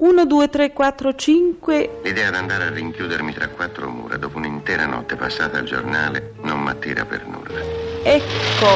1, 0.00 0.24
2, 0.24 0.48
3, 0.48 0.72
4, 0.72 1.14
5. 1.14 2.00
L'idea 2.04 2.30
di 2.30 2.36
andare 2.36 2.64
a 2.64 2.70
rinchiudermi 2.70 3.34
tra 3.34 3.48
quattro 3.48 3.90
mura 3.90 4.16
dopo 4.16 4.38
un'intera 4.38 4.86
notte 4.86 5.14
passata 5.14 5.58
al 5.58 5.64
giornale 5.64 6.32
non 6.40 6.62
mi 6.62 6.70
attira 6.70 7.04
per 7.04 7.26
nulla. 7.26 7.60
Ecco. 8.02 8.66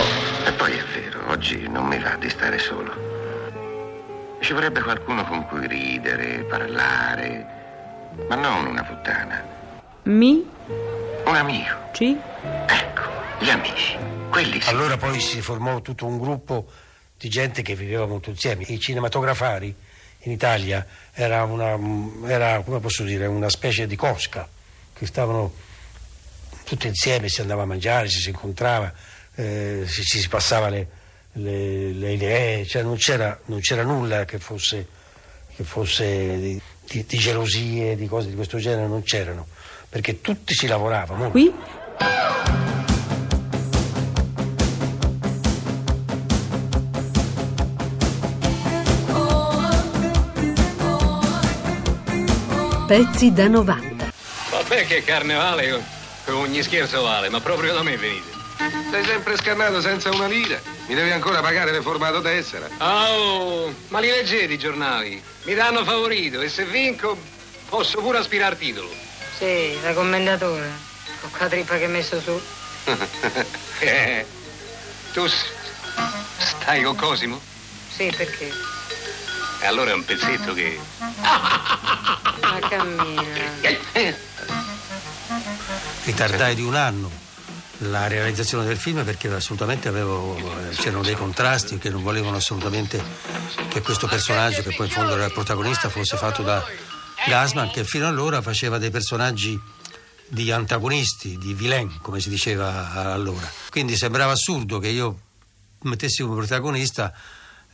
E 0.44 0.52
poi 0.52 0.72
è 0.72 0.82
vero, 0.92 1.20
oggi 1.28 1.66
non 1.66 1.86
mi 1.86 1.98
va 1.98 2.16
di 2.16 2.28
stare 2.28 2.58
solo. 2.58 2.92
Ci 4.38 4.52
vorrebbe 4.52 4.82
qualcuno 4.82 5.24
con 5.24 5.46
cui 5.46 5.66
ridere, 5.66 6.44
parlare, 6.44 7.46
ma 8.28 8.34
non 8.34 8.66
una 8.66 8.82
puttana. 8.82 9.42
Mi. 10.02 10.46
Un 11.24 11.34
amico. 11.34 11.74
Ci. 11.94 12.18
Ecco, 12.66 13.02
gli 13.38 13.48
amici. 13.48 13.96
Quelli 14.28 14.60
sì. 14.60 14.68
Allora 14.68 14.98
poi 14.98 15.18
si 15.20 15.40
formò 15.40 15.80
tutto 15.80 16.04
un 16.04 16.18
gruppo 16.18 16.66
di 17.16 17.30
gente 17.30 17.62
che 17.62 17.74
viveva 17.74 18.04
molto 18.04 18.28
insieme. 18.28 18.64
I 18.66 18.78
cinematografari 18.78 19.74
in 20.24 20.32
Italia 20.32 20.86
era 21.12 21.44
una, 21.44 21.78
era, 22.28 22.60
come 22.60 22.80
posso 22.80 23.02
dire, 23.04 23.26
una 23.26 23.48
specie 23.48 23.86
di 23.86 23.96
cosca, 23.96 24.48
che 24.92 25.06
stavano 25.06 25.52
tutti 26.64 26.86
insieme, 26.86 27.28
si 27.28 27.40
andava 27.40 27.62
a 27.62 27.66
mangiare, 27.66 28.08
si, 28.08 28.20
si 28.20 28.30
incontrava, 28.30 28.92
eh, 29.34 29.84
si, 29.86 30.02
si, 30.02 30.28
passava 30.28 30.68
le, 30.68 30.88
le, 31.32 31.92
le 31.92 32.12
idee, 32.12 32.66
cioè 32.66 32.82
non 32.82 32.96
c'era, 32.96 33.38
non 33.46 33.60
c'era, 33.60 33.82
nulla 33.82 34.24
che 34.24 34.38
fosse, 34.38 34.86
che 35.54 35.62
fosse 35.64 36.38
di, 36.38 36.60
di, 36.88 37.04
di, 37.06 37.18
gelosie, 37.18 37.96
di 37.96 38.06
cose 38.06 38.28
di 38.28 38.34
questo 38.34 38.58
genere, 38.58 38.86
non 38.86 39.02
c'erano, 39.02 39.46
perché 39.88 40.20
tutti 40.20 40.54
si 40.54 40.66
lavorava 40.66 41.14
molto. 41.14 41.30
Qui? 41.32 42.33
Pezzi 52.86 53.32
da 53.32 53.48
90. 53.48 54.12
Vabbè 54.50 54.86
che 54.86 55.02
carnevale, 55.02 55.82
ogni 56.26 56.62
scherzo 56.62 57.00
vale, 57.00 57.30
ma 57.30 57.40
proprio 57.40 57.72
da 57.72 57.82
me 57.82 57.96
venite. 57.96 58.30
Sei 58.90 59.02
sempre 59.04 59.36
scannato 59.36 59.80
senza 59.80 60.10
una 60.10 60.26
lira. 60.26 60.60
Mi 60.86 60.94
devi 60.94 61.10
ancora 61.10 61.40
pagare 61.40 61.72
le 61.72 61.80
formato 61.80 62.20
tessera. 62.20 62.68
Oh, 62.78 63.74
ma 63.88 64.00
li 64.00 64.08
leggete 64.08 64.52
i 64.52 64.58
giornali? 64.58 65.22
Mi 65.44 65.54
danno 65.54 65.82
favorito 65.82 66.42
e 66.42 66.50
se 66.50 66.66
vinco 66.66 67.16
posso 67.70 68.02
pure 68.02 68.18
aspirare 68.18 68.58
titolo. 68.58 68.90
Sì, 69.38 69.78
da 69.80 69.94
commendatore. 69.94 70.70
Con 71.22 71.30
la 71.38 71.48
trippa 71.48 71.78
che 71.78 71.84
hai 71.84 71.90
messo 71.90 72.20
su. 72.20 72.38
eh, 73.80 74.26
tu 75.14 75.26
stai 76.36 76.82
con 76.82 76.96
Cosimo? 76.96 77.40
Sì, 77.96 78.12
perché? 78.14 78.73
E 79.64 79.66
allora 79.66 79.92
è 79.92 79.94
un 79.94 80.04
pezzetto 80.04 80.52
che... 80.52 80.78
Ma 82.42 82.58
cammina. 82.68 83.22
Ritardai 86.04 86.54
di 86.54 86.60
un 86.60 86.74
anno 86.74 87.10
la 87.78 88.06
realizzazione 88.06 88.66
del 88.66 88.76
film 88.76 89.02
perché 89.04 89.32
assolutamente 89.32 89.88
avevo, 89.88 90.38
c'erano 90.72 91.02
dei 91.02 91.14
contrasti 91.14 91.78
che 91.78 91.88
non 91.88 92.02
volevano 92.02 92.36
assolutamente 92.36 93.02
che 93.68 93.80
questo 93.80 94.06
personaggio, 94.06 94.60
che 94.60 94.74
poi 94.74 94.88
in 94.88 94.92
fondo 94.92 95.14
era 95.14 95.24
il 95.24 95.32
protagonista, 95.32 95.88
fosse 95.88 96.18
fatto 96.18 96.42
da 96.42 96.62
Gasman, 97.26 97.70
che 97.70 97.84
fino 97.84 98.06
allora 98.06 98.42
faceva 98.42 98.76
dei 98.76 98.90
personaggi 98.90 99.58
di 100.28 100.52
antagonisti, 100.52 101.38
di 101.38 101.54
vilain, 101.54 102.00
come 102.02 102.20
si 102.20 102.28
diceva 102.28 102.92
allora. 102.92 103.50
Quindi 103.70 103.96
sembrava 103.96 104.32
assurdo 104.32 104.78
che 104.78 104.88
io 104.88 105.20
mettessi 105.84 106.22
come 106.22 106.36
protagonista 106.36 107.14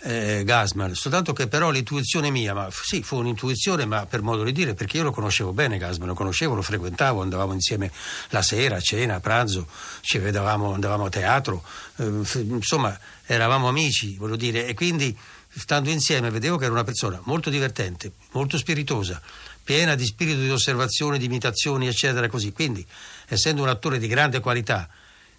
eh, 0.03 0.43
Gasman, 0.45 0.95
soltanto 0.95 1.33
che 1.33 1.47
però 1.47 1.71
l'intuizione 1.71 2.31
mia, 2.31 2.55
ma 2.55 2.69
sì, 2.71 3.03
fu 3.03 3.17
un'intuizione, 3.17 3.85
ma 3.85 4.07
per 4.07 4.23
modo 4.23 4.43
di 4.43 4.53
dire, 4.53 4.75
perché 4.75 4.97
io 4.97 5.03
lo 5.03 5.11
conoscevo 5.13 5.53
bene 5.53 5.79
Gasman, 5.79 6.09
lo 6.09 6.15
conoscevo, 6.15 6.55
lo 6.55 6.63
frequentavo, 6.63 7.21
andavamo 7.21 7.53
insieme 7.53 7.91
la 8.31 8.43
sera, 8.43 8.77
a 8.77 8.81
cena, 8.81 9.17
a 9.17 9.21
pranzo, 9.21 9.67
ci 10.01 10.19
vedevamo, 10.19 10.73
andavamo 10.73 11.07
a 11.07 11.09
teatro, 11.11 11.63
eh, 11.97 12.23
insomma, 12.35 12.99
eravamo 13.27 13.69
amici, 13.69 14.17
voglio 14.17 14.37
dire, 14.37 14.67
e 14.67 14.75
quindi 14.75 15.17
stando 15.53 15.91
insieme 15.91 16.31
vedevo 16.31 16.57
che 16.57 16.65
era 16.65 16.73
una 16.73 16.85
persona 16.85 17.21
molto 17.25 17.51
divertente, 17.51 18.13
molto 18.33 18.57
spiritosa, 18.57 19.21
piena 19.63 19.95
di 19.95 20.07
spirito 20.07 20.41
di 20.41 20.51
osservazione, 20.51 21.19
di 21.19 21.27
imitazioni, 21.27 21.87
eccetera, 21.87 22.29
così. 22.29 22.53
Quindi, 22.53 22.85
essendo 23.29 23.63
un 23.63 23.69
attore 23.69 23.99
di 23.99 24.07
grande 24.07 24.41
qualità, 24.41 24.89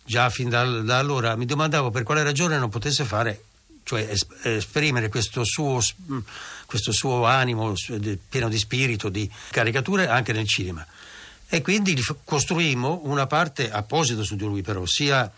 già 0.03 0.29
fin 0.29 0.49
da, 0.49 0.63
da 0.65 0.97
allora 0.99 1.35
mi 1.35 1.45
domandavo 1.45 1.89
per 1.89 2.03
quale 2.03 2.23
ragione 2.23 2.57
non 2.57 2.69
potesse 2.69 3.03
fare 3.05 3.43
cioè 3.83 4.09
esprimere 4.43 5.09
questo 5.09 5.43
suo, 5.43 5.79
questo 6.65 6.91
suo 6.91 7.25
animo 7.25 7.73
pieno 8.29 8.49
di 8.49 8.57
spirito, 8.57 9.09
di 9.09 9.29
caricature 9.49 10.07
anche 10.07 10.33
nel 10.33 10.47
cinema. 10.47 10.85
E 11.47 11.61
quindi 11.61 12.01
costruimmo 12.23 13.01
una 13.03 13.27
parte 13.27 13.69
apposita 13.69 14.23
su 14.23 14.35
di 14.35 14.45
lui 14.45 14.61
però, 14.61 14.85
sia 14.85 15.29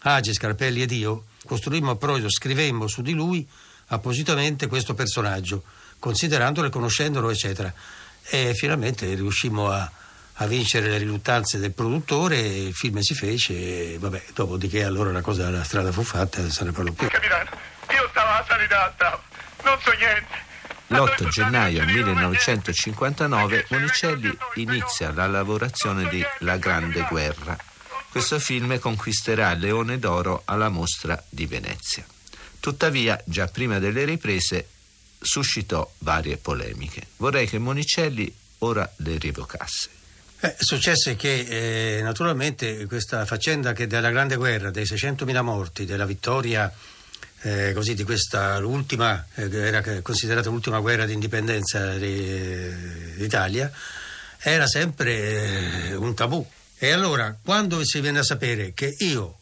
Age, 0.00 0.34
Scarpelli 0.34 0.82
ed 0.82 0.90
io 0.90 1.24
costruimmo 1.46 1.92
apposito, 1.92 2.28
scrivemmo 2.30 2.86
su 2.86 3.00
di 3.00 3.12
lui 3.12 3.46
appositamente 3.86 4.66
questo 4.66 4.94
personaggio, 4.94 5.62
considerandolo 5.98 6.66
e 6.66 6.70
conoscendolo, 6.70 7.30
eccetera. 7.30 7.72
E 8.26 8.52
finalmente 8.54 9.14
riuscimmo 9.14 9.70
a, 9.70 9.90
a 10.34 10.46
vincere 10.46 10.88
le 10.88 10.98
riluttanze 10.98 11.58
del 11.58 11.72
produttore, 11.72 12.38
il 12.40 12.74
film 12.74 12.98
si 13.00 13.14
fece 13.14 13.94
e 13.94 13.98
vabbè, 13.98 14.24
dopodiché 14.34 14.84
allora 14.84 15.12
la 15.12 15.20
cosa 15.22 15.48
la 15.50 15.64
strada 15.64 15.92
fu 15.92 16.02
fatta, 16.02 16.48
se 16.50 16.64
ne 16.64 16.72
parlò 16.72 16.92
più. 16.92 17.08
Capitano, 17.08 17.50
io 17.94 18.08
stavo 18.10 18.30
alla 18.30 18.44
sanità, 18.46 18.94
non 19.62 19.78
so 19.80 19.92
niente. 19.92 20.42
L'8 20.88 21.28
gennaio 21.28 21.84
1959 21.84 23.66
Monicelli 23.70 24.36
inizia 24.56 25.12
la 25.12 25.26
lavorazione 25.26 26.08
di 26.08 26.24
La 26.40 26.56
Grande 26.56 27.06
Guerra. 27.08 27.56
Questo 28.10 28.38
film 28.38 28.78
conquisterà 28.78 29.52
il 29.52 29.60
Leone 29.60 29.98
d'Oro 29.98 30.42
alla 30.44 30.68
mostra 30.68 31.20
di 31.28 31.46
Venezia. 31.46 32.04
Tuttavia, 32.60 33.20
già 33.24 33.46
prima 33.46 33.78
delle 33.78 34.04
riprese, 34.04 34.68
suscitò 35.20 35.90
varie 35.98 36.36
polemiche. 36.36 37.06
Vorrei 37.16 37.48
che 37.48 37.58
Monicelli 37.58 38.32
ora 38.58 38.88
le 38.96 39.18
rievocasse. 39.18 39.90
Eh, 40.40 40.54
successe 40.58 41.16
che 41.16 41.98
eh, 41.98 42.02
naturalmente 42.02 42.84
questa 42.86 43.24
faccenda 43.24 43.72
che 43.72 43.86
della 43.86 44.10
Grande 44.10 44.36
Guerra, 44.36 44.70
dei 44.70 44.84
600.000 44.84 45.42
morti, 45.42 45.86
della 45.86 46.04
vittoria 46.04 46.72
eh, 47.44 47.72
così 47.74 47.94
di 47.94 48.04
questa 48.04 48.58
l'ultima, 48.58 49.26
eh, 49.34 49.54
era 49.54 49.82
considerata 50.00 50.48
l'ultima 50.48 50.80
guerra 50.80 51.04
di 51.04 51.12
indipendenza 51.12 51.94
d'Italia, 51.98 53.70
era 54.40 54.66
sempre 54.66 55.90
eh, 55.90 55.94
un 55.94 56.14
tabù. 56.14 56.46
E 56.78 56.90
allora, 56.90 57.36
quando 57.42 57.84
si 57.84 58.00
venne 58.00 58.20
a 58.20 58.22
sapere 58.22 58.72
che 58.72 58.94
io, 58.98 59.40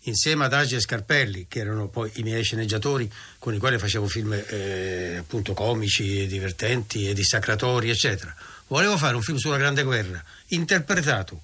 insieme 0.00 0.44
ad 0.44 0.54
Agi 0.54 0.74
e 0.74 0.80
Scarpelli, 0.80 1.46
che 1.48 1.60
erano 1.60 1.86
poi 1.86 2.10
i 2.14 2.22
miei 2.24 2.42
sceneggiatori 2.42 3.08
con 3.38 3.54
i 3.54 3.58
quali 3.58 3.78
facevo 3.78 4.08
film 4.08 4.32
eh, 4.32 5.16
appunto 5.18 5.52
comici 5.54 6.22
e 6.22 6.26
divertenti 6.26 7.08
e 7.08 7.14
dissacratori, 7.14 7.90
eccetera, 7.90 8.34
volevo 8.66 8.96
fare 8.96 9.14
un 9.14 9.22
film 9.22 9.38
sulla 9.38 9.56
Grande 9.56 9.84
Guerra, 9.84 10.22
interpretato 10.48 11.42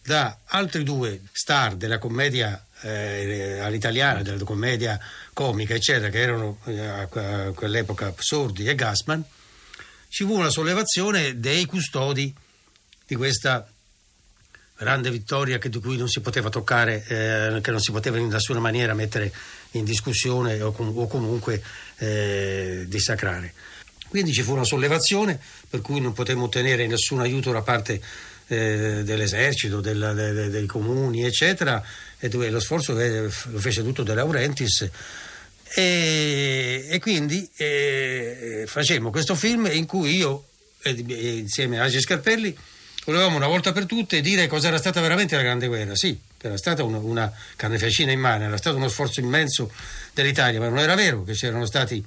da 0.00 0.38
altri 0.46 0.84
due 0.84 1.22
star 1.32 1.74
della 1.74 1.98
commedia 1.98 2.64
eh, 2.84 3.58
all'italiana, 3.60 4.22
della 4.22 4.44
commedia 4.44 4.98
comica, 5.32 5.74
eccetera, 5.74 6.10
che 6.10 6.20
erano 6.20 6.58
eh, 6.66 6.78
a 6.78 7.06
quell'epoca 7.06 8.14
Sordi 8.18 8.66
e 8.66 8.74
Gassman, 8.74 9.24
ci 10.08 10.24
fu 10.24 10.34
una 10.34 10.50
sollevazione 10.50 11.40
dei 11.40 11.64
custodi 11.64 12.32
di 13.06 13.14
questa 13.16 13.66
grande 14.76 15.10
vittoria 15.10 15.58
che, 15.58 15.68
di 15.68 15.80
cui 15.80 15.96
non 15.96 16.08
si 16.08 16.20
poteva 16.20 16.50
toccare, 16.50 17.04
eh, 17.06 17.60
che 17.60 17.70
non 17.70 17.80
si 17.80 17.90
poteva 17.90 18.18
in 18.18 18.28
nessuna 18.28 18.60
maniera 18.60 18.94
mettere 18.94 19.32
in 19.72 19.84
discussione 19.84 20.60
o, 20.60 20.72
com- 20.72 20.96
o 20.96 21.06
comunque 21.06 21.62
eh, 21.98 22.84
dissacrare. 22.86 23.54
Quindi 24.08 24.32
ci 24.32 24.42
fu 24.42 24.52
una 24.52 24.64
sollevazione 24.64 25.40
per 25.68 25.80
cui 25.80 26.00
non 26.00 26.12
potemmo 26.12 26.44
ottenere 26.44 26.86
nessun 26.86 27.20
aiuto 27.20 27.50
da 27.50 27.62
parte 27.62 28.00
eh, 28.48 29.02
dell'esercito, 29.04 29.80
della, 29.80 30.12
de, 30.12 30.32
de, 30.32 30.50
dei 30.50 30.66
comuni, 30.66 31.24
eccetera, 31.24 31.82
e 32.18 32.28
dove 32.28 32.50
lo 32.50 32.60
sforzo 32.60 32.92
lo 32.92 33.58
fece 33.58 33.82
tutto 33.82 34.02
De 34.02 34.14
Laurentiis. 34.14 34.90
E, 35.76 36.86
e 36.88 36.98
quindi 37.00 37.48
eh, 37.56 38.64
facemmo 38.66 39.10
questo 39.10 39.34
film 39.34 39.68
in 39.72 39.86
cui 39.86 40.16
io, 40.16 40.44
insieme 40.84 41.80
a 41.80 41.84
Agi 41.84 42.00
Scarpelli, 42.00 42.56
volevamo 43.06 43.36
una 43.36 43.46
volta 43.46 43.72
per 43.72 43.86
tutte 43.86 44.20
dire 44.20 44.46
cosa 44.46 44.68
era 44.68 44.78
stata 44.78 45.00
veramente 45.00 45.36
la 45.36 45.42
Grande 45.42 45.66
Guerra. 45.66 45.96
Sì, 45.96 46.18
era 46.40 46.56
stata 46.56 46.84
una, 46.84 46.98
una 46.98 47.32
carneficina 47.56 48.12
immane, 48.12 48.44
era 48.44 48.56
stato 48.56 48.76
uno 48.76 48.88
sforzo 48.88 49.20
immenso 49.20 49.70
dell'Italia, 50.12 50.60
ma 50.60 50.68
non 50.68 50.78
era 50.78 50.94
vero 50.94 51.24
che 51.24 51.32
c'erano 51.32 51.66
stati 51.66 52.04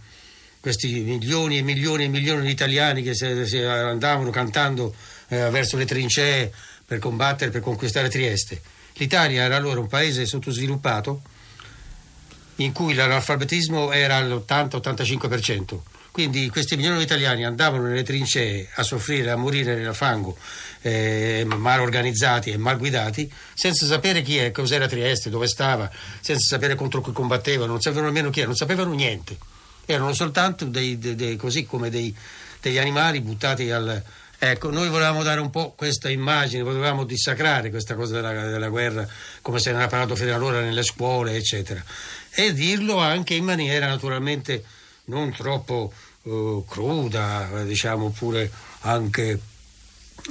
questi 0.60 1.02
milioni 1.02 1.58
e 1.58 1.62
milioni 1.62 2.06
e 2.06 2.08
milioni 2.08 2.46
di 2.46 2.52
italiani 2.52 3.04
che 3.04 3.14
si, 3.14 3.46
si 3.46 3.58
andavano 3.58 4.30
cantando 4.32 4.96
eh, 5.30 5.50
verso 5.50 5.78
le 5.78 5.86
trincee 5.86 6.52
per 6.86 7.00
combattere, 7.00 7.52
per 7.52 7.62
conquistare 7.62 8.10
Trieste. 8.10 8.62
L'Italia 8.94 9.44
era 9.44 9.56
allora 9.56 9.80
un 9.80 9.88
paese 9.88 10.26
sottosviluppato 10.26 11.22
in 12.58 12.72
cui 12.72 12.94
l'analfabetismo 12.94 13.92
era 13.92 14.18
all'80-85%, 14.18 15.80
Quindi 16.12 16.50
questi 16.50 16.76
milioni 16.76 16.98
di 16.98 17.04
italiani 17.04 17.46
andavano 17.46 17.84
nelle 17.84 18.02
trincee 18.02 18.68
a 18.76 18.82
soffrire, 18.82 19.30
a 19.30 19.36
morire 19.36 19.76
nel 19.76 19.94
fango, 19.94 20.36
eh, 20.82 21.46
mal 21.46 21.80
organizzati 21.80 22.50
e 22.50 22.58
mal 22.58 22.78
guidati, 22.78 23.32
senza 23.54 23.86
sapere 23.86 24.24
chi 24.24 24.38
è, 24.38 24.50
cos'era 24.50 24.88
Trieste, 24.88 25.30
dove 25.30 25.48
stava, 25.48 25.88
senza 26.20 26.48
sapere 26.48 26.74
contro 26.74 27.02
chi 27.02 27.12
combattevano, 27.12 27.74
non 27.74 27.82
sapevano 27.82 28.08
nemmeno 28.08 28.32
chi 28.32 28.40
era, 28.40 28.48
non 28.48 28.58
sapevano 28.58 28.94
niente. 28.94 29.38
Erano 29.86 30.12
soltanto 30.14 30.66
dei, 30.66 30.98
dei, 30.98 31.16
dei, 31.16 31.36
così 31.36 31.66
come 31.66 31.92
degli 31.92 32.78
animali 32.78 33.22
buttati 33.22 33.70
al... 33.70 34.04
Ecco, 34.40 34.70
noi 34.70 34.88
volevamo 34.88 35.24
dare 35.24 35.40
un 35.40 35.50
po' 35.50 35.74
questa 35.76 36.10
immagine, 36.10 36.62
volevamo 36.62 37.06
dissacrare 37.06 37.72
questa 37.72 37.96
cosa 37.96 38.14
della, 38.14 38.46
della 38.46 38.70
guerra, 38.70 39.08
come 39.42 39.60
se 39.60 39.72
ne 39.72 39.78
era 39.78 39.88
parlato 39.88 40.16
fino 40.16 40.34
allora 40.36 40.62
nelle 40.62 40.84
scuole, 40.84 41.36
eccetera. 41.36 41.84
E 42.30 42.54
dirlo 42.54 43.00
anche 43.00 43.34
in 43.34 43.46
maniera 43.46 43.88
naturalmente 43.88 44.64
non 45.06 45.34
troppo 45.34 45.92
eh, 46.24 46.64
cruda, 46.68 47.64
diciamo 47.64 48.12
pure 48.12 48.52
anche 48.82 49.40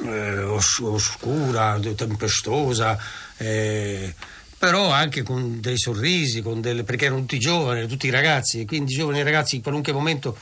eh, 0.05 0.39
os- 0.39 0.79
oscura, 0.79 1.81
tempestosa, 1.97 2.97
eh, 3.39 4.15
però 4.57 4.91
anche 4.91 5.25
con 5.25 5.61
dei 5.61 5.79
sorrisi, 5.79 6.43
con 6.43 6.61
delle, 6.61 6.85
perché 6.85 7.07
erano 7.07 7.23
tutti 7.23 7.41
giovani, 7.41 7.89
tutti 7.89 8.09
ragazzi, 8.11 8.61
e 8.61 8.67
quindi 8.67 8.95
giovani 8.95 9.25
ragazzi 9.25 9.57
in 9.57 9.63
qualunque 9.63 9.93
momento 9.93 10.37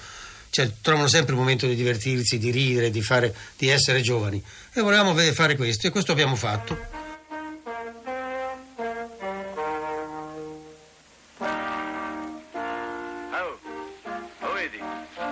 cioè, 0.54 0.70
trovano 0.80 1.08
sempre 1.08 1.32
il 1.32 1.40
momento 1.40 1.66
di 1.66 1.74
divertirsi, 1.74 2.38
di 2.38 2.52
ridere, 2.52 2.88
di, 2.90 3.02
fare, 3.02 3.34
di 3.56 3.68
essere 3.70 4.02
giovani. 4.02 4.40
E 4.72 4.82
volevamo 4.82 5.12
fare 5.32 5.56
questo, 5.56 5.88
e 5.88 5.90
questo 5.90 6.12
abbiamo 6.12 6.36
fatto. 6.36 6.78
Oh, 13.32 13.58
lo 14.38 14.52
vedi? 14.52 14.80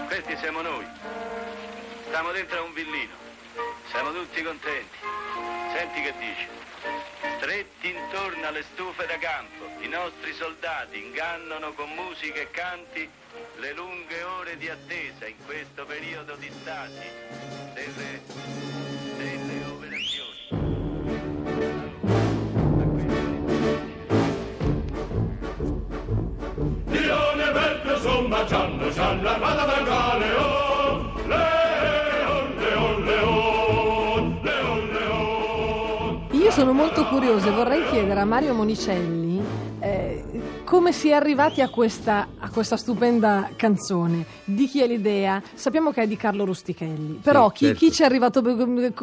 Questi 0.08 0.36
siamo 0.40 0.60
noi. 0.60 0.84
Stiamo 2.08 2.32
dentro 2.32 2.58
a 2.58 2.62
un 2.62 2.72
villino. 2.72 3.14
Siamo 3.92 4.12
tutti 4.12 4.42
contenti. 4.42 4.98
Senti 5.72 6.02
che 6.02 6.14
dice. 6.18 6.48
Stretti 7.36 7.94
intorno 7.94 8.44
alle 8.44 8.64
stufe 8.72 9.06
da 9.06 9.18
campo, 9.18 9.70
i 9.82 9.88
nostri 9.88 10.34
soldati 10.34 10.98
ingannano 10.98 11.72
con 11.74 11.88
musica 11.90 12.40
e 12.40 12.50
canti 12.50 13.08
le 13.56 13.72
lunghe 13.74 14.22
ore 14.22 14.56
di 14.56 14.68
attesa 14.68 15.26
in 15.26 15.36
questo 15.44 15.84
periodo 15.84 16.34
di 16.36 16.50
stasi 16.60 17.08
delle, 17.74 18.20
delle 19.16 19.61
sono 36.62 36.74
molto 36.74 37.04
curiosa 37.06 37.48
e 37.48 37.50
vorrei 37.50 37.84
chiedere 37.90 38.20
a 38.20 38.24
Mario 38.24 38.54
Monicelli 38.54 39.40
eh, 39.80 40.24
come 40.62 40.92
si 40.92 41.08
è 41.08 41.12
arrivati 41.12 41.60
a 41.60 41.68
questa, 41.68 42.28
a 42.38 42.48
questa 42.50 42.76
stupenda 42.76 43.50
canzone. 43.56 44.24
Di 44.44 44.68
chi 44.68 44.80
è 44.80 44.86
l'idea? 44.86 45.42
Sappiamo 45.54 45.90
che 45.90 46.02
è 46.02 46.06
di 46.06 46.16
Carlo 46.16 46.44
Rustichelli, 46.44 47.18
però 47.20 47.48
Sì, 47.48 47.54
chi, 47.56 47.64
certo. 47.64 47.78
chi 47.80 47.90
ci 47.90 48.02
è 48.02 48.04
arrivato, 48.04 48.42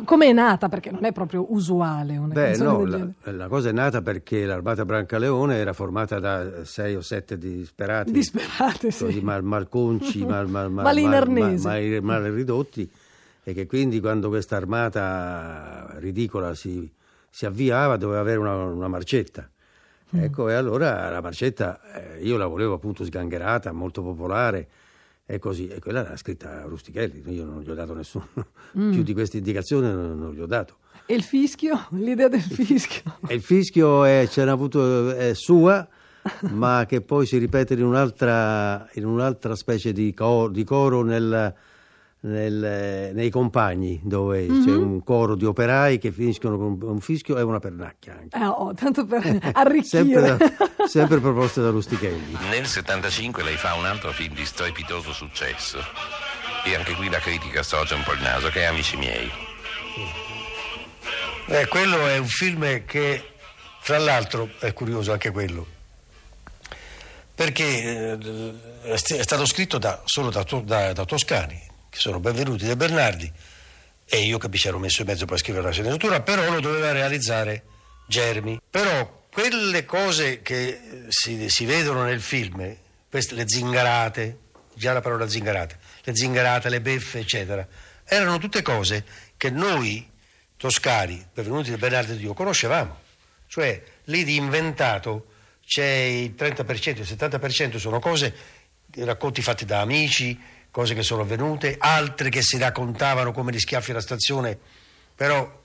come 0.06 0.28
è 0.28 0.32
nata? 0.32 0.70
Perché 0.70 0.90
non 0.90 1.04
è 1.04 1.12
proprio 1.12 1.48
usuale 1.54 2.16
una 2.16 2.34
Beh, 2.34 2.44
canzone 2.52 2.84
no, 2.98 3.14
la, 3.24 3.32
la 3.34 3.48
cosa 3.50 3.68
è 3.68 3.74
nata 3.74 4.02
perché 4.02 4.46
l'Armata 4.46 4.86
Brancaleone 4.86 5.58
era 5.58 5.74
formata 5.74 6.18
da 6.20 6.64
sei 6.64 6.96
o 6.96 7.02
sette 7.02 7.38
disperati, 7.38 8.10
Disperate, 8.14 8.90
sì. 8.90 9.04
così 9.04 9.20
mal, 9.20 9.44
malconci, 9.44 10.24
mal, 10.26 10.48
mal, 10.48 10.72
mal, 10.72 10.86
Malinarnesi. 10.86 11.66
mal- 11.68 12.00
mal- 12.04 12.22
mal 12.22 12.32
ridotti, 12.32 12.90
e 13.44 13.54
che 13.54 13.68
quindi 13.68 14.00
quando 14.00 14.30
questa 14.30 14.56
armata 14.56 15.96
ridicola 15.98 16.56
si, 16.56 16.90
si 17.30 17.46
avviava 17.46 17.98
doveva 17.98 18.20
avere 18.22 18.38
una, 18.40 18.56
una 18.56 18.88
marcetta. 18.88 19.50
Mm. 20.16 20.24
Ecco, 20.24 20.50
e 20.50 20.54
allora 20.54 21.10
la 21.10 21.22
marcetta 21.22 21.80
eh, 21.94 22.24
io 22.24 22.38
la 22.38 22.48
volevo 22.48 22.74
appunto 22.74 23.04
sgangherata, 23.06 23.72
molto 23.72 24.02
popolare, 24.02 24.68
e 25.26 25.38
così, 25.38 25.68
e 25.68 25.80
quella 25.80 26.00
era 26.04 26.18
scritta 26.18 26.64
a 26.64 26.66
Rustichelli, 26.66 27.22
io 27.31 27.46
non 27.46 27.62
gli 27.62 27.70
ho 27.70 27.76
dato 27.76 27.94
nessuno, 27.94 28.28
Mm. 28.78 28.92
più 28.92 29.04
di 29.04 29.14
questa 29.14 29.38
indicazione 29.38 29.92
non, 29.92 30.18
non 30.18 30.34
gli 30.34 30.40
ho 30.40 30.46
dato. 30.48 30.78
E 31.06 31.14
il 31.16 31.24
fischio? 31.24 31.88
L'idea 31.94 32.28
del 32.28 32.42
fischio? 32.42 33.18
E 33.28 33.36
il 33.36 33.42
fischio 33.42 34.04
è, 34.04 34.28
ce 34.28 34.44
n'ha 34.46 34.52
avuto, 34.52 35.12
è 35.12 35.34
sua, 35.36 35.88
ma 36.52 36.86
che 36.88 37.02
poi 37.02 37.25
si 37.28 37.38
ripete 37.38 37.75
in 37.75 37.84
un'altra, 37.84 38.88
in 38.94 39.06
un'altra 39.06 39.56
specie 39.56 39.92
di, 39.94 40.14
co- 40.14 40.50
di 40.50 40.64
coro 40.64 41.04
nel- 41.04 41.54
nel- 42.21 43.12
nei 43.13 43.30
compagni, 43.30 44.00
dove 44.04 44.45
c'è 44.45 44.51
Mhm. 44.71 44.81
un 44.92 45.04
coro 45.04 45.36
di 45.36 45.45
operai 45.45 45.98
che 46.00 46.12
finiscono 46.12 46.57
con 46.57 46.77
un 46.81 47.00
fischio 47.00 47.38
e 47.38 47.42
una 47.42 47.60
pernacchia 47.60 48.18
anche. 48.19 48.38
Eh, 48.38 48.45
oh, 48.45 48.74
tanto 48.74 49.06
per 49.06 49.21
arricchire. 49.54 49.83
Sempre, 49.83 50.38
da- 50.38 50.88
sempre 50.88 51.19
proposte 51.19 51.62
da 51.62 51.69
Rustichelli. 51.69 52.38
Nel 52.50 52.66
75 52.66 53.44
lei 53.44 53.56
fa 53.56 53.74
un 53.75 53.86
altro 53.86 54.12
film 54.12 54.33
di 54.36 54.45
strepitoso 54.45 55.13
successo. 55.13 55.77
E 56.66 56.75
anche 56.75 56.94
qui 56.95 57.10
la 57.10 57.19
critica 57.19 57.63
storce 57.63 57.94
un 57.94 58.04
po' 58.04 58.12
il 58.13 58.22
naso, 58.22 58.50
che 58.50 58.62
è 58.62 58.65
Amici 58.65 58.98
miei. 58.98 59.31
Eh, 61.48 61.68
quello 61.68 62.06
è 62.07 62.18
un 62.18 62.27
film 62.27 62.83
che, 62.86 63.24
fra 63.80 63.98
l'altro, 63.98 64.50
è 64.60 64.72
curioso 64.74 65.12
anche 65.12 65.31
quello, 65.31 65.65
perché 67.33 67.63
eh, 67.63 68.54
è 68.83 68.95
st- 68.98 69.15
è 69.15 69.24
stato 69.24 69.45
scritto 69.45 69.77
da- 69.80 70.01
solo 70.06 70.30
da, 70.30 70.45
da- 70.63 70.94
da 70.94 71.06
toscani, 71.06 71.60
che 71.89 71.97
sono 71.97 72.19
Benvenuti 72.19 72.65
De 72.65 72.75
Bernardi, 72.75 73.31
e 74.06 74.18
io 74.19 74.38
che 74.38 74.50
mi 74.50 74.57
ci 74.57 74.68
ero 74.68 74.80
messo 74.80 75.01
in 75.01 75.07
mezzo 75.07 75.25
per 75.25 75.38
scrivere 75.38 75.65
la 75.65 75.71
sceneggiatura, 75.71 76.21
però 76.21 76.50
lo 76.51 76.59
doveva 76.59 76.91
realizzare 76.91 77.63
Germi. 78.07 78.59
Però 78.69 79.27
quelle 79.31 79.86
cose 79.86 80.41
che 80.41 80.68
eh, 80.68 81.06
si, 81.09 81.50
si 81.50 81.65
vedono 81.65 82.03
nel 82.03 82.21
film, 82.21 82.75
queste, 83.09 83.36
le 83.36 83.47
zingarate, 83.47 84.38
già 84.74 84.94
la 84.94 85.01
parola 85.01 85.27
zingarate, 85.27 85.77
le 86.03 86.15
zingarate, 86.15 86.69
le 86.69 86.81
beffe, 86.81 87.19
eccetera, 87.19 87.68
erano 88.03 88.38
tutte 88.39 88.62
cose 88.62 89.06
che 89.38 89.50
noi 89.50 90.07
toscani, 90.57 91.25
pervenuti 91.31 91.69
da 91.69 91.77
Bernardo 91.77 92.13
Dio, 92.13 92.33
conoscevamo. 92.33 92.97
Cioè, 93.47 93.81
lì 94.06 94.24
di 94.24 94.36
inventato 94.36 95.27
c'è 95.65 95.86
il 95.86 96.33
30%, 96.38 96.97
il 96.97 97.01
70% 97.01 97.77
sono 97.77 98.00
cose, 98.00 98.36
racconti 98.95 99.41
fatti 99.41 99.65
da 99.65 99.81
amici, 99.81 100.38
cose 100.71 100.94
che 100.94 101.04
sono 101.04 101.21
avvenute, 101.21 101.75
altre 101.77 102.30
che 102.30 102.42
si 102.42 102.57
raccontavano 102.57 103.31
come 103.31 103.51
gli 103.51 103.60
schiaffi 103.60 103.92
alla 103.92 104.01
stazione, 104.01 104.57
però 105.15 105.62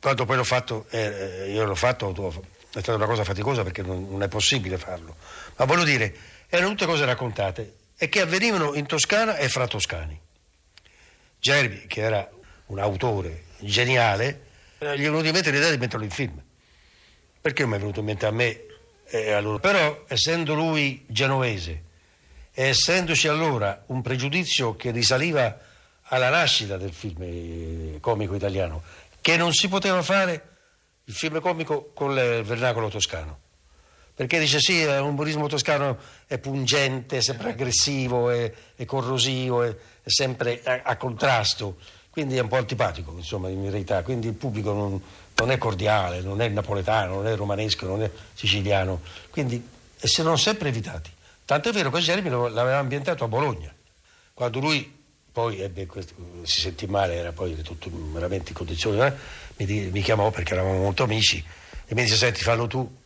quando 0.00 0.24
poi 0.26 0.36
l'ho 0.36 0.44
fatto, 0.44 0.86
eh, 0.90 1.50
io 1.50 1.64
l'ho 1.64 1.74
fatto, 1.74 2.10
è 2.10 2.80
stata 2.80 2.94
una 2.94 3.06
cosa 3.06 3.24
faticosa 3.24 3.62
perché 3.62 3.82
non, 3.82 4.08
non 4.08 4.22
è 4.22 4.28
possibile 4.28 4.76
farlo. 4.76 5.16
Ma 5.56 5.64
voglio 5.64 5.84
dire, 5.84 6.14
erano 6.48 6.70
tutte 6.70 6.86
cose 6.86 7.04
raccontate 7.04 7.76
e 7.96 8.08
che 8.08 8.20
avvenivano 8.20 8.74
in 8.74 8.86
Toscana 8.86 9.36
e 9.36 9.48
fra 9.48 9.66
toscani. 9.66 10.20
Gerbi, 11.38 11.86
che 11.86 12.00
era 12.00 12.28
un 12.66 12.78
autore 12.78 13.44
geniale, 13.60 14.46
eh, 14.78 14.98
gli 14.98 15.02
è 15.02 15.04
venuto 15.04 15.26
in 15.26 15.32
mente 15.32 15.50
l'idea 15.50 15.70
di 15.70 15.78
metterlo 15.78 16.04
in 16.04 16.10
film. 16.10 16.42
Perché 17.40 17.62
non 17.62 17.70
mi 17.70 17.76
è 17.76 17.80
venuto 17.80 18.00
in 18.00 18.06
mente 18.06 18.26
a 18.26 18.30
me 18.30 18.60
e 19.06 19.32
a? 19.32 19.58
Però, 19.58 20.04
essendo 20.08 20.54
lui 20.54 21.04
genovese 21.08 21.83
e 22.54 22.68
essendoci 22.68 23.26
allora 23.26 23.82
un 23.86 24.00
pregiudizio 24.00 24.76
che 24.76 24.92
risaliva 24.92 25.58
alla 26.02 26.30
nascita 26.30 26.76
del 26.76 26.92
film 26.92 27.22
eh, 27.22 27.98
comico 28.00 28.34
italiano, 28.34 28.82
che 29.20 29.36
non 29.36 29.52
si 29.52 29.68
poteva 29.68 30.00
fare 30.02 30.48
il 31.04 31.14
film 31.14 31.40
comico 31.40 31.90
con 31.92 32.12
il 32.12 32.42
vernacolo 32.44 32.88
toscano. 32.88 33.40
Perché 34.14 34.38
dice 34.38 34.60
sì, 34.60 34.84
l'umorismo 34.84 35.48
toscano 35.48 35.98
è 36.26 36.38
pungente, 36.38 37.16
è 37.16 37.20
sempre 37.20 37.50
aggressivo, 37.50 38.30
è, 38.30 38.52
è 38.76 38.84
corrosivo, 38.84 39.64
è, 39.64 39.70
è 39.70 40.08
sempre 40.08 40.62
a, 40.62 40.82
a 40.84 40.96
contrasto, 40.96 41.78
quindi 42.10 42.36
è 42.36 42.40
un 42.40 42.46
po' 42.46 42.56
antipatico, 42.56 43.12
insomma, 43.16 43.48
in 43.48 43.60
verità. 43.68 44.04
Quindi 44.04 44.28
il 44.28 44.34
pubblico 44.34 44.72
non, 44.72 45.02
non 45.34 45.50
è 45.50 45.58
cordiale, 45.58 46.20
non 46.20 46.40
è 46.40 46.48
napoletano, 46.48 47.16
non 47.16 47.26
è 47.26 47.34
romanesco, 47.34 47.86
non 47.86 48.04
è 48.04 48.10
siciliano. 48.34 49.00
Quindi 49.30 49.72
e 49.98 50.10
erano 50.18 50.36
sempre 50.36 50.68
evitati. 50.68 51.10
Tanto 51.44 51.68
è 51.68 51.72
vero 51.72 51.90
che 51.90 52.00
Germi 52.00 52.30
l'aveva 52.30 52.78
ambientato 52.78 53.24
a 53.24 53.28
Bologna. 53.28 53.72
Quando 54.32 54.60
lui 54.60 55.02
poi 55.30 55.60
ebbe 55.60 55.86
si 56.44 56.60
sentì 56.60 56.86
male, 56.86 57.14
era 57.14 57.32
poi 57.32 57.60
tutto 57.62 57.90
veramente 58.12 58.50
in 58.50 58.56
condizioni, 58.56 59.00
eh, 59.00 59.12
mi, 59.56 59.90
mi 59.90 60.00
chiamò 60.00 60.30
perché 60.30 60.54
eravamo 60.54 60.78
molto 60.78 61.02
amici 61.02 61.44
e 61.86 61.94
mi 61.94 62.02
disse 62.02 62.16
senti 62.16 62.42
fallo 62.42 62.66
tu. 62.66 63.02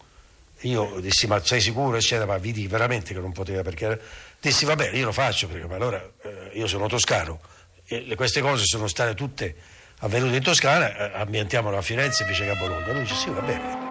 Io 0.63 0.99
dissi 1.01 1.27
ma 1.27 1.43
sei 1.43 1.61
sicuro 1.61 1.97
eccetera, 1.97 2.27
ma 2.27 2.37
vidi 2.39 2.67
veramente 2.67 3.15
che 3.15 3.21
non 3.21 3.33
poteva 3.33 3.63
perché 3.63 3.85
era- 3.85 3.99
dissi 4.41 4.65
va 4.65 4.75
bene 4.75 4.97
io 4.99 5.05
lo 5.05 5.13
faccio 5.13 5.47
perché 5.47 5.67
ma 5.67 5.77
allora 5.77 6.05
eh, 6.23 6.51
io 6.55 6.67
sono 6.67 6.89
toscano 6.89 7.41
e 7.87 8.15
queste 8.17 8.41
cose 8.41 8.65
sono 8.65 8.89
state 8.89 9.15
tutte 9.15 9.55
avvenute 10.01 10.37
in 10.37 10.43
Toscana, 10.43 11.13
eh, 11.13 11.19
ambientiamolo 11.19 11.77
a 11.77 11.83
Firenze 11.83 12.23
invece 12.23 12.45
che 12.45 12.51
a 12.51 12.57
Bologna. 12.57 12.93
Lui 12.93 13.01
dice 13.03 13.15
sì 13.15 13.31
va 13.31 13.41
bene. 13.41 13.88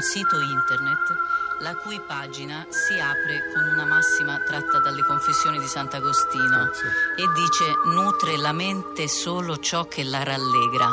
Un 0.00 0.06
sito 0.06 0.40
internet 0.40 1.14
la 1.60 1.74
cui 1.74 2.00
pagina 2.00 2.64
si 2.70 2.98
apre 2.98 3.42
con 3.52 3.70
una 3.70 3.84
massima 3.84 4.38
tratta 4.38 4.78
dalle 4.78 5.02
confessioni 5.02 5.58
di 5.58 5.66
Sant'Agostino 5.66 6.70
e 7.16 7.28
dice 7.34 7.92
nutre 7.92 8.38
la 8.38 8.52
mente 8.52 9.08
solo 9.08 9.58
ciò 9.58 9.84
che 9.84 10.02
la 10.02 10.22
rallegra. 10.22 10.88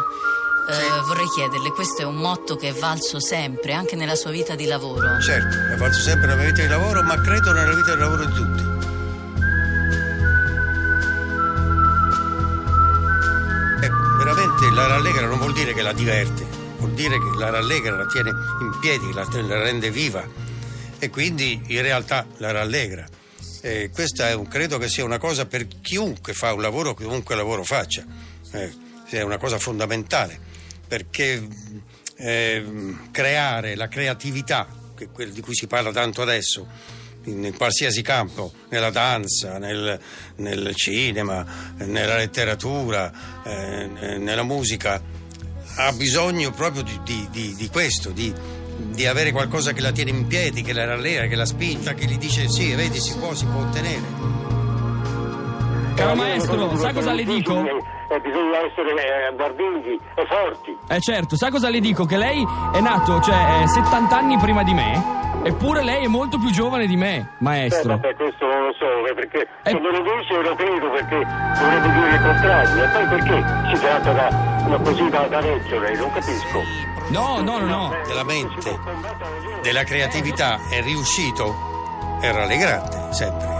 Eh, 0.69 1.01
vorrei 1.05 1.27
chiederle, 1.29 1.71
questo 1.71 2.01
è 2.01 2.05
un 2.05 2.17
motto 2.17 2.57
che 2.57 2.67
è 2.67 2.73
valso 2.73 3.21
sempre, 3.21 3.71
anche 3.71 3.95
nella 3.95 4.15
sua 4.15 4.31
vita 4.31 4.55
di 4.55 4.65
lavoro. 4.65 5.21
Certo, 5.21 5.55
è 5.73 5.77
valso 5.77 6.01
sempre 6.01 6.27
nella 6.27 6.41
mia 6.41 6.51
vita 6.51 6.63
di 6.63 6.67
lavoro, 6.67 7.01
ma 7.01 7.21
credo 7.21 7.53
nella 7.53 7.73
vita 7.73 7.93
di 7.93 7.99
lavoro 8.01 8.25
di 8.25 8.33
tutti. 8.33 8.63
Eh, 13.85 13.89
veramente 14.17 14.69
la 14.71 14.87
rallegra 14.87 15.27
non 15.27 15.37
vuol 15.37 15.53
dire 15.53 15.73
che 15.73 15.81
la 15.81 15.93
diverte, 15.93 16.56
vuol 16.87 16.93
dire 16.93 17.19
che 17.19 17.37
la 17.37 17.49
rallegra, 17.49 17.95
la 17.95 18.05
tiene 18.05 18.29
in 18.61 18.77
piedi, 18.79 19.11
la, 19.13 19.27
la 19.29 19.61
rende 19.61 19.91
viva 19.91 20.25
e 20.99 21.09
quindi 21.09 21.61
in 21.67 21.81
realtà 21.81 22.25
la 22.37 22.51
rallegra. 22.51 23.05
Eh, 23.61 23.89
questa 23.93 24.35
un, 24.37 24.47
credo 24.47 24.77
che 24.77 24.87
sia 24.87 25.03
una 25.03 25.17
cosa 25.17 25.45
per 25.45 25.67
chiunque 25.81 26.33
fa 26.33 26.53
un 26.53 26.61
lavoro, 26.61 26.93
chiunque 26.93 27.35
lavoro 27.35 27.63
faccia, 27.63 28.05
eh, 28.51 28.73
è 29.09 29.21
una 29.21 29.37
cosa 29.37 29.59
fondamentale 29.59 30.39
perché 30.87 31.45
eh, 32.15 32.65
creare 33.11 33.75
la 33.75 33.87
creatività, 33.87 34.67
quella 35.11 35.33
di 35.33 35.41
cui 35.41 35.55
si 35.55 35.67
parla 35.67 35.91
tanto 35.91 36.21
adesso, 36.21 36.65
in, 37.25 37.43
in 37.43 37.57
qualsiasi 37.57 38.01
campo, 38.01 38.53
nella 38.69 38.89
danza, 38.89 39.57
nel, 39.57 39.99
nel 40.37 40.73
cinema, 40.75 41.73
nella 41.79 42.15
letteratura, 42.15 43.11
eh, 43.43 44.17
nella 44.17 44.43
musica, 44.43 45.01
ha 45.77 45.91
bisogno 45.91 46.51
proprio 46.51 46.81
di, 46.81 46.99
di, 47.03 47.27
di, 47.29 47.55
di 47.55 47.69
questo, 47.69 48.09
di, 48.09 48.33
di 48.77 49.05
avere 49.05 49.31
qualcosa 49.31 49.73
che 49.73 49.81
la 49.81 49.91
tiene 49.91 50.09
in 50.09 50.27
piedi, 50.27 50.63
che 50.63 50.73
la 50.73 50.85
rallega, 50.85 51.27
che 51.27 51.35
la 51.35 51.45
spinta, 51.45 51.93
che 51.93 52.05
gli 52.05 52.17
dice 52.17 52.47
sì, 52.47 52.73
vedi, 52.73 52.99
si 52.99 53.17
può, 53.17 53.33
si 53.33 53.45
può 53.45 53.61
ottenere. 53.61 54.35
Caro 55.95 56.15
maestro, 56.15 56.75
sa 56.77 56.93
cosa 56.93 57.13
le 57.13 57.23
dico? 57.23 57.63
Eh, 58.09 58.19
bisogna 58.21 58.57
essere 58.65 58.91
eh, 58.91 59.35
guardinghi 59.35 59.99
e 60.15 60.25
forti. 60.27 60.77
Eh 60.87 60.99
certo, 60.99 61.35
sa 61.35 61.49
cosa 61.49 61.69
le 61.69 61.79
dico? 61.79 62.05
Che 62.05 62.17
lei 62.17 62.45
è 62.71 62.79
nato, 62.79 63.19
cioè, 63.21 63.63
eh, 63.63 63.67
70 63.67 64.15
anni 64.15 64.37
prima 64.37 64.63
di 64.63 64.73
me, 64.73 65.41
eppure 65.43 65.83
lei 65.83 66.05
è 66.05 66.07
molto 66.07 66.37
più 66.39 66.49
giovane 66.51 66.87
di 66.87 66.95
me, 66.95 67.35
maestro. 67.39 67.93
Eh, 67.93 67.95
vabbè, 67.95 68.15
questo 68.15 68.45
non 68.45 68.65
lo 68.67 68.73
so, 68.73 69.07
eh, 69.07 69.13
perché 69.13 69.47
se 69.63 69.73
me 69.73 69.91
lo 69.91 70.01
dice 70.01 70.41
lo 70.41 70.55
credo, 70.55 70.89
perché 70.91 71.25
dovrebbe 71.59 71.93
dire 71.93 72.09
il 72.15 72.21
contrario. 72.21 72.83
E 72.83 72.87
poi 72.87 73.07
perché 73.07 73.75
si 73.75 73.81
tratta 73.81 74.11
da, 74.13 74.56
una 74.67 74.79
così 74.79 75.09
da, 75.09 75.27
da 75.27 75.39
lei, 75.39 75.59
non 75.95 76.11
capisco. 76.11 76.63
No, 77.09 77.41
no, 77.41 77.59
no, 77.59 77.65
no. 77.65 77.93
Della 78.05 78.23
mente, 78.23 78.77
della 79.61 79.83
creatività 79.83 80.59
è 80.69 80.81
riuscito 80.81 81.75
è 82.19 82.31
rallegrante, 82.31 83.13
sempre. 83.13 83.55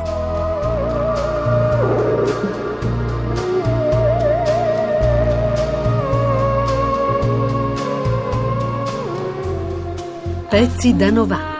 Pezzi 10.50 10.96
da 10.96 11.12
90. 11.12 11.56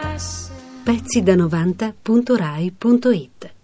Pezzi 0.84 1.22
da 1.22 1.36
90.rai.it 1.36 3.57